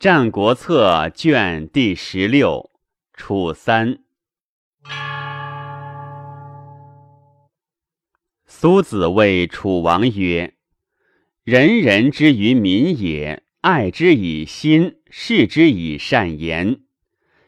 [0.00, 2.70] 战国策》卷第十六，
[3.14, 3.98] 楚三。
[8.46, 10.54] 苏子谓楚王曰
[11.42, 16.82] ：“人人之于民也，爱之以心，视之以善言；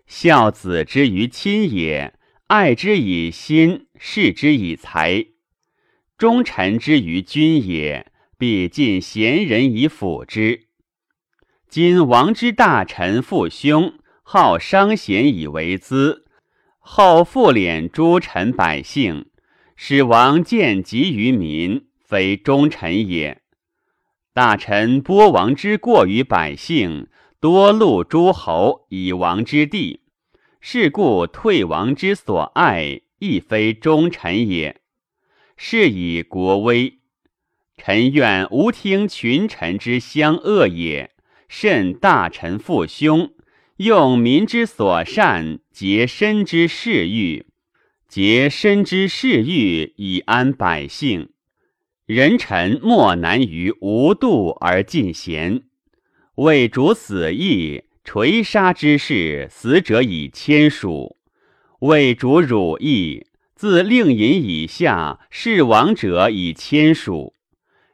[0.09, 5.35] 孝子之于亲也，爱之以心，视之以才；
[6.19, 10.67] 忠臣之于君也，必尽贤人以辅之。”
[11.71, 16.27] 今王之大臣父兄，好伤贤以为资，
[16.81, 19.27] 后复敛诸臣百姓，
[19.77, 23.41] 使王见及于民，非忠臣也。
[24.35, 27.07] 大臣播王之过于百姓，
[27.39, 30.01] 多戮诸侯以王之地，
[30.61, 34.81] 是故退王之所爱，亦非忠臣也。
[35.57, 36.99] 是以国危。
[37.77, 41.13] 臣愿无听群臣之相恶也。
[41.53, 43.33] 慎大臣父兄，
[43.79, 47.45] 用民之所善，竭身之事欲，
[48.07, 51.31] 竭身之事欲以安百姓。
[52.07, 55.63] 人臣莫难于无度而尽贤。
[56.37, 61.17] 为主死义，垂杀之事，死者以千数；
[61.81, 67.35] 为主辱义，自令尹以下，弑亡者以千数。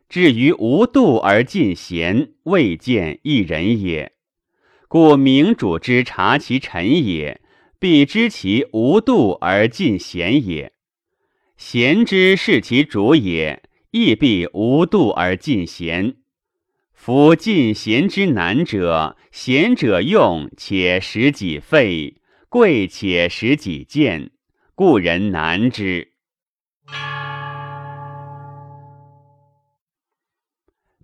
[0.09, 4.13] 至于无度而尽贤，未见一人也。
[4.89, 7.41] 故明主之察其臣也，
[7.81, 10.71] 必知其无度而尽贤也；
[11.57, 16.17] 贤之视其主也，亦必无度而尽贤。
[16.93, 22.17] 夫尽贤之难者，贤者用且使己废，
[22.49, 24.31] 贵且使己贱，
[24.75, 26.13] 故人难之。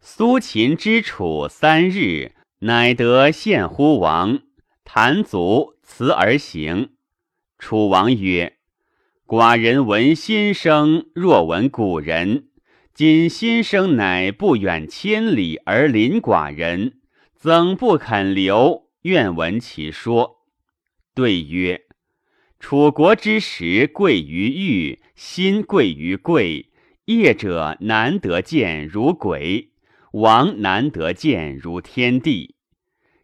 [0.05, 4.41] 苏秦之楚三日，乃得献乎王。
[4.83, 6.95] 谈足辞而行。
[7.57, 8.57] 楚王曰
[9.25, 12.49] ：“寡人闻先生，若闻古人。
[12.93, 16.99] 今新生乃不远千里而临寡人，
[17.37, 18.89] 怎不肯留？
[19.03, 20.39] 愿闻其说。”
[21.15, 21.81] 对曰
[22.59, 26.73] ：“楚国之时贵于玉，心贵于贵，
[27.05, 29.69] 业者难得见如鬼。”
[30.13, 32.57] 王难得见如天地，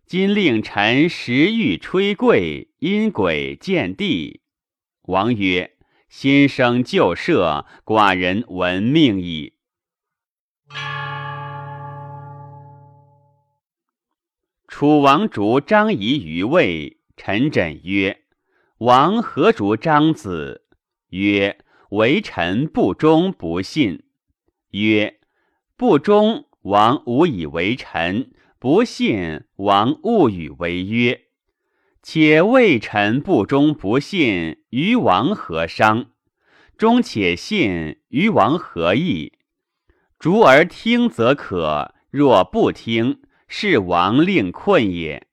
[0.07, 4.41] 今令臣时欲吹贵，因鬼见地。
[5.03, 5.77] 王曰
[6.09, 9.53] ：“先生旧社，寡人闻命矣。”
[14.67, 18.23] 楚王逐张仪于魏，臣枕曰
[18.81, 20.65] ：“王何逐张子？”
[21.13, 21.59] 曰
[21.93, 24.05] ：“为臣不忠不信。”
[24.73, 25.21] 曰
[25.77, 31.23] ：“不忠。”王无以为臣，不信王勿与为约。
[32.03, 36.07] 且魏臣不忠不信，于王何伤？
[36.77, 39.33] 忠且信，于王何益？
[40.19, 45.27] 逐而听则可，若不听，是王令困也。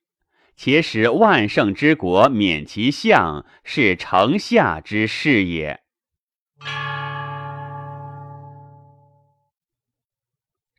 [0.56, 5.81] 且使万乘之国免其相，是城下之事也。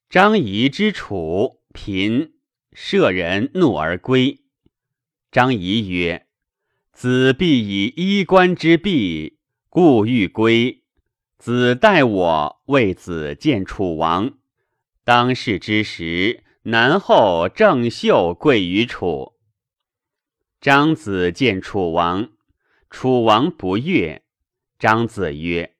[0.08, 2.34] 张仪之楚贫，
[2.72, 4.44] 舍人怒而归。
[5.32, 6.28] 张仪曰
[6.94, 10.84] ：“子必以衣冠之弊，故欲归。
[11.38, 14.38] 子待我，为子见楚王。
[15.02, 19.34] 当世之时，南后郑袖贵于楚。
[20.60, 22.30] 张子见楚王，
[22.88, 24.22] 楚王不悦。
[24.78, 25.74] 张子曰：‘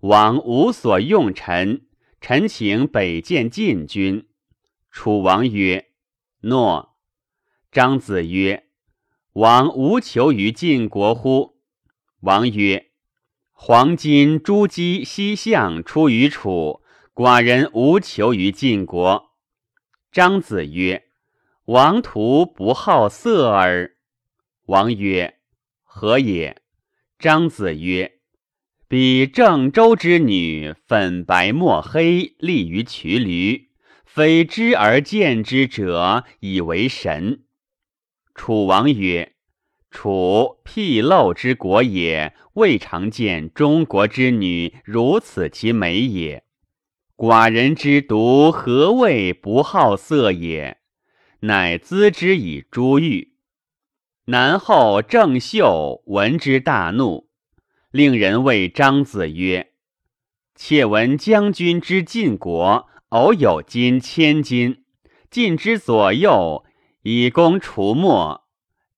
[0.00, 1.86] 王无所用臣。’”
[2.26, 4.26] 臣请北见晋君。
[4.90, 5.90] 楚王曰
[6.40, 6.96] ：“诺。”
[7.70, 8.64] 张子曰
[9.34, 11.58] ：“王无求于晋国乎？”
[12.24, 12.92] 王曰
[13.52, 16.80] ：“黄金、朱姬、西向出于楚，
[17.12, 19.34] 寡人无求于晋国。”
[20.10, 21.04] 张子曰
[21.66, 23.98] ：“王徒不好色耳。”
[24.64, 25.40] 王曰
[25.84, 26.62] ：“何也？”
[27.20, 28.13] 张子曰：
[28.86, 33.70] 比郑州之女，粉白墨黑，立于渠驴，
[34.04, 37.44] 非知而见之者，以为神。
[38.34, 39.32] 楚王曰
[39.90, 46.44] ：“楚僻陋之国也，未尝见中国之女如此其美也。
[47.16, 50.78] 寡人之独何谓不好色也？
[51.40, 53.34] 乃资之以珠玉。”
[54.26, 57.30] 南后郑袖闻之大怒。
[57.94, 59.70] 令人谓张子曰
[60.56, 64.82] ：“妾闻将军之晋国，偶有金千金，
[65.30, 66.64] 晋之左右，
[67.02, 68.48] 以供除末。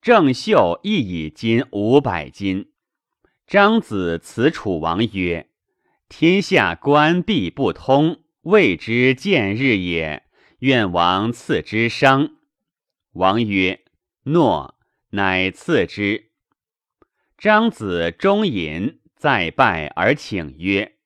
[0.01, 2.71] 郑袖亦以金五百金。
[3.47, 5.51] 张子辞楚王曰
[6.09, 10.23] ：“天下官闭不通，谓之见日也。
[10.61, 12.31] 愿王赐之商。”
[13.13, 13.85] 王曰
[14.25, 14.75] ：“诺。”
[15.13, 16.31] 乃赐之。
[17.39, 20.97] 张子终饮，再拜而请曰：“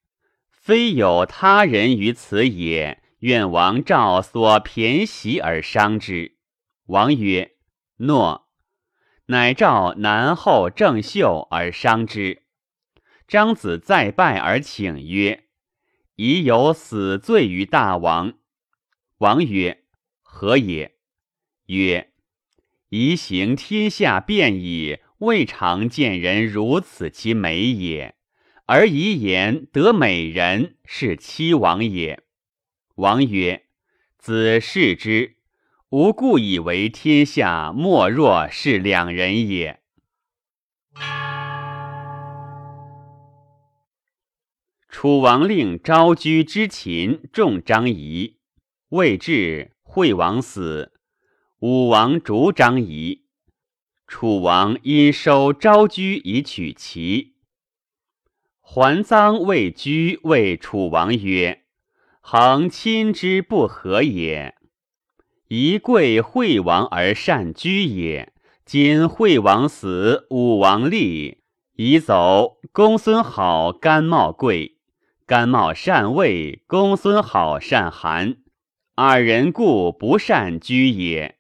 [0.53, 6.37] 非有他人于此也，愿王召所骈席而伤之。”
[6.87, 7.57] 王曰
[7.99, 8.49] ：“诺。”
[9.27, 12.43] 乃召南后郑袖而伤之。
[13.27, 15.45] 张子再拜而请曰
[16.15, 18.35] ：“已有死罪于大王。”
[19.19, 19.85] 王曰
[20.23, 20.97] ：“何也？”
[21.67, 22.13] 曰
[22.91, 28.15] ：“宜行天下变矣，未尝见人如此其美也。
[28.67, 32.23] 而遗言得美人，是妻王也。”
[32.97, 33.65] 王曰
[34.19, 35.37] ：“子视之。”
[35.91, 39.81] 吾故以为天下莫若是两人也。
[44.89, 48.37] 楚王令昭居之秦重张仪，
[48.91, 50.93] 未至，惠王死，
[51.59, 53.25] 武王逐张仪。
[54.11, 57.35] 楚王因收昭居以取齐。
[58.61, 61.63] 还臧未居，谓楚王曰
[62.21, 64.57] ：“恒亲之不和也。”
[65.47, 68.33] 宜贵惠王而善居也。
[68.67, 71.45] 今惠王死，武王立，
[71.77, 72.59] 宜走。
[72.73, 74.79] 公孙好，甘茂贵；
[75.25, 78.39] 甘茂善魏，公孙好善韩。
[78.97, 81.37] 二人故不善居也。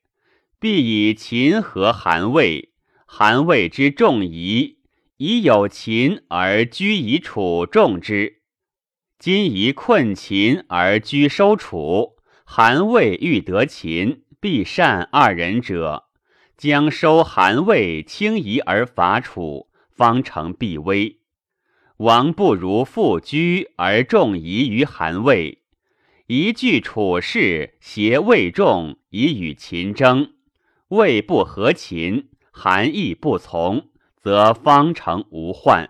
[0.61, 2.75] 必以秦和韩魏。
[3.07, 4.77] 韩魏之众夷，
[5.17, 8.43] 以有秦而居以楚众之。
[9.19, 12.17] 今宜困秦而居收楚。
[12.45, 16.11] 韩魏欲得秦，必善二人者，
[16.59, 21.21] 将收韩魏，轻夷而伐楚，方成必危。
[21.97, 25.63] 王不如复居而重夷于韩魏，
[26.27, 30.35] 一据楚事，挟魏众以与秦争。
[30.91, 35.89] 魏不和秦，韩亦不从，则方成无患。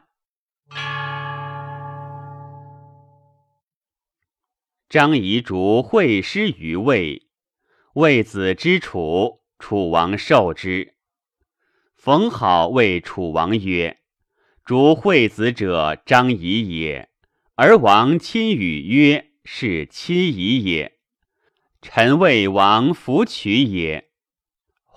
[4.91, 7.31] 张仪逐会师于魏，
[7.94, 10.97] 魏子之楚，楚王受之。
[11.94, 14.00] 冯好谓楚王曰
[14.67, 17.08] ：“逐惠子者，张仪也。
[17.55, 20.99] 而王亲与曰：‘是亲仪也。’
[21.81, 24.10] 臣为王弗取也。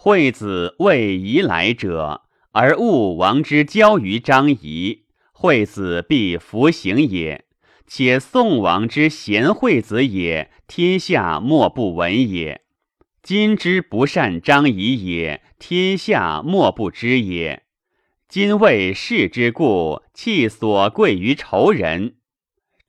[0.06, 7.46] 惠子为仪来者，而误王之交于张仪，惠子必弗行也。”
[7.88, 12.64] 且宋王之贤惠子也，天下莫不闻也。
[13.22, 17.64] 今之不善张仪也，天下莫不知也。
[18.28, 22.16] 今为世之故，弃所贵于仇人。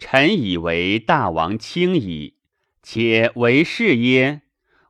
[0.01, 2.39] 臣以为大王轻矣。
[2.83, 4.41] 且为是耶？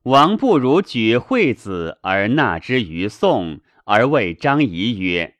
[0.04, 5.36] 王不如举惠子而纳之于宋，而谓张仪曰：“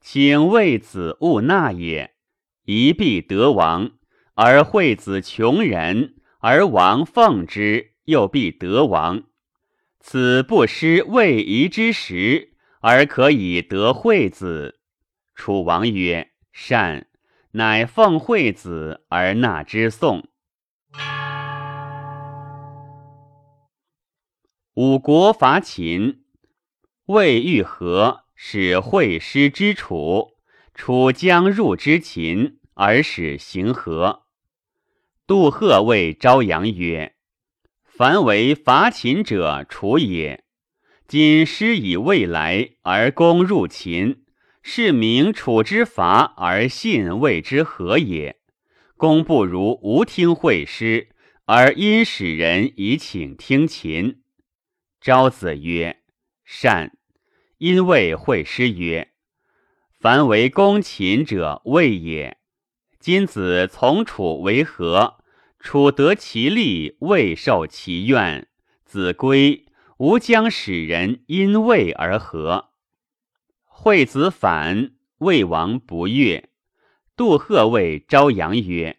[0.00, 2.14] 请为子勿纳也。”
[2.64, 3.90] 一必得王，
[4.34, 9.24] 而惠子穷人，而王奉之，又必得王。
[9.98, 14.80] 此不失未夷之时，而可以得惠子。
[15.34, 17.06] 楚王曰：“善。”
[17.52, 20.29] 乃奉惠子而纳之宋。
[24.82, 26.22] 五国伐秦，
[27.04, 30.38] 魏欲和，使惠师之楚，
[30.72, 32.60] 楚将入之秦。
[32.72, 34.22] 而使行和。
[35.26, 37.12] 杜赫谓昭阳曰
[37.84, 40.44] ：“凡为伐秦者，楚也。
[41.06, 44.24] 今师以未来而攻入秦，
[44.62, 48.38] 是明楚之伐而信魏之和也。
[48.96, 51.10] 公不如无听会师，
[51.44, 54.22] 而因使人以请听秦。”
[55.00, 56.02] 昭子曰
[56.44, 56.96] ：“善。”
[57.58, 59.12] 因谓会师曰
[59.98, 62.36] ：“凡为攻秦者，魏也。”
[63.00, 65.18] 今子从楚为和，
[65.58, 68.48] 楚得其利，未受其怨。
[68.84, 69.64] 子归，
[69.96, 72.72] 吾将使人因魏而和。
[73.64, 76.50] 惠子反，魏王不悦。
[77.16, 78.98] 杜赫谓昭阳曰：“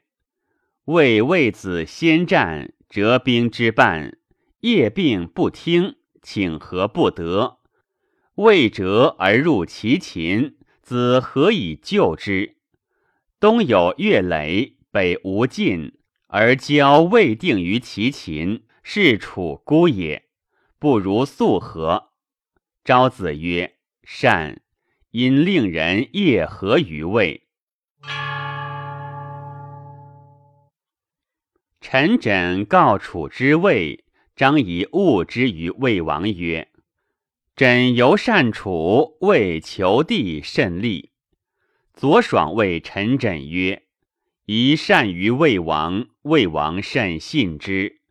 [0.85, 4.17] 魏魏子先战，折兵之半，
[4.61, 7.59] 夜病不听，请和不得。
[8.35, 12.57] 魏折而入其秦，子何以救之？”
[13.39, 20.29] 东有越雷，北无晋，而交未定于其秦，是楚孤也。
[20.79, 22.11] 不如速和。
[22.83, 24.61] 昭子曰：“善。”
[25.11, 27.47] 因令人夜合于魏。
[31.81, 34.05] 陈轸告楚之魏，
[34.41, 36.69] 张仪误之于魏王曰
[37.55, 41.11] ：“枕由善楚，魏求地甚利。”
[41.93, 43.83] 左爽谓陈轸曰
[44.47, 48.01] ：“宜善于魏王，魏王甚信之。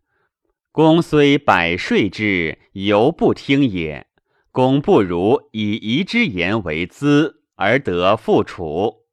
[0.70, 4.06] 公虽百税之，犹不听也。”
[4.52, 9.08] 公不如以夷之言为资，而得复楚。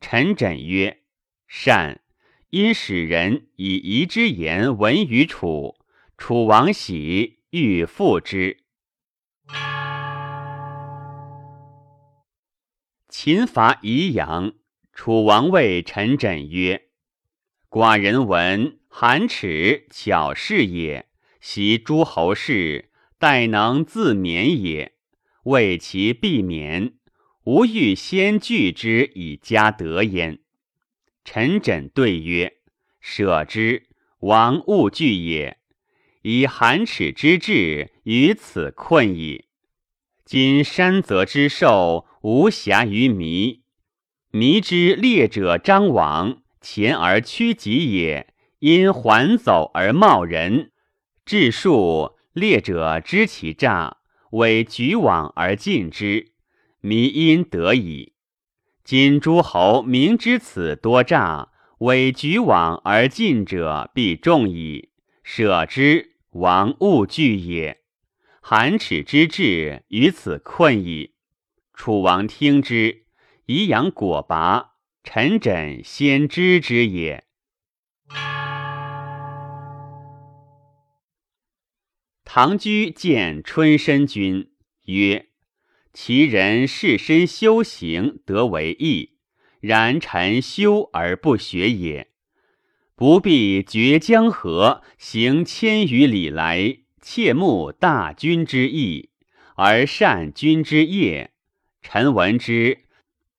[0.00, 1.02] 陈轸曰
[1.46, 2.00] ：“善。”
[2.48, 5.74] 因使人以夷之言闻于楚，
[6.16, 8.58] 楚王喜，欲复之。
[13.08, 14.54] 秦伐宜阳，
[14.92, 16.88] 楚王谓陈轸曰
[17.68, 21.08] ：“寡人闻韩齿巧士也，
[21.40, 24.92] 习诸侯事。”待能自免也，
[25.44, 26.94] 为其避免，
[27.44, 30.40] 吾欲先拒之以加德焉。
[31.24, 32.58] 陈轸对曰
[33.00, 35.58] ：“舍之，王勿惧也。
[36.26, 39.44] 以寒齿之志，于此困矣。
[40.24, 43.60] 今山泽之兽，无暇于弥。
[44.30, 50.72] 弥之猎者张网，前而趋己也，因还走而冒人，
[51.26, 53.98] 至数。”猎者知其诈，
[54.32, 56.32] 为举网而进之，
[56.80, 58.14] 迷因得矣。
[58.82, 64.88] 今诸侯明知此多诈，为举网而进者必众矣。
[65.22, 67.82] 舍之，王勿惧也。
[68.42, 71.14] 韩齿之志于此困矣。
[71.72, 73.06] 楚王听之，
[73.46, 74.72] 以养果拔。
[75.04, 77.24] 臣枕先知之也。
[82.24, 84.50] 唐居见春申君
[84.86, 85.28] 曰
[85.94, 89.18] ：“其人事身修行，得为义。
[89.60, 92.13] 然臣修而不学也。
[92.96, 99.10] 不必绝江河，行千余里来，切慕大军之意，
[99.56, 101.32] 而善君之业。
[101.82, 102.84] 臣闻之，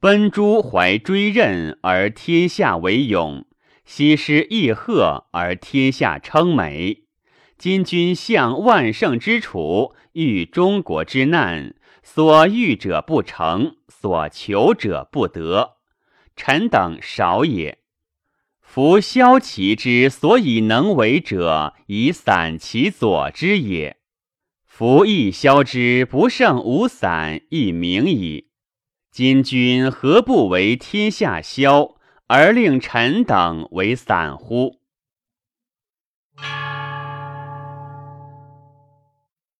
[0.02, 3.46] 奔诸怀追刃，而天下为勇；
[3.86, 7.04] 西施易贺，而天下称美。”
[7.58, 15.78] 今君向万圣之楚，遇中国之难，所欲者不成，所求者不得。
[16.36, 17.80] 臣等少也。
[18.68, 23.96] 夫萧其之所以能为者，以散其左之也。
[24.66, 28.50] 夫亦消之不胜无散，亦明矣。
[29.12, 31.96] 今君何不为天下消，
[32.28, 34.82] 而令臣等为散乎？